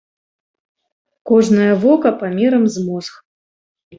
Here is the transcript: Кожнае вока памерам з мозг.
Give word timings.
Кожнае 1.31 1.69
вока 1.83 2.09
памерам 2.23 2.63
з 2.77 2.87
мозг. 2.87 3.13